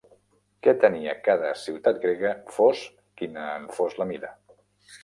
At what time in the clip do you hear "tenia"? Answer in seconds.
0.85-1.13